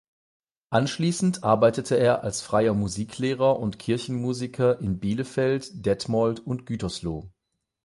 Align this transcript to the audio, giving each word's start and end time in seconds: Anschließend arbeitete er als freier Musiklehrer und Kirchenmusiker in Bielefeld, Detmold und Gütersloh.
Anschließend 0.71 1.43
arbeitete 1.43 1.93
er 1.95 2.23
als 2.23 2.41
freier 2.41 2.73
Musiklehrer 2.73 3.59
und 3.59 3.77
Kirchenmusiker 3.77 4.79
in 4.79 4.99
Bielefeld, 4.99 5.85
Detmold 5.85 6.39
und 6.39 6.65
Gütersloh. 6.65 7.29